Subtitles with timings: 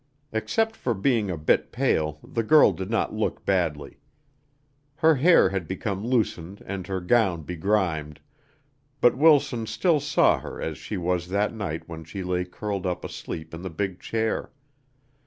[0.31, 3.99] Except for being a bit pale, the girl did not look badly.
[4.95, 8.19] Her hair had become loosened and her gown begrimed,
[8.99, 13.05] but Wilson still saw her as she was that night when she lay curled up
[13.05, 14.49] asleep in the big chair.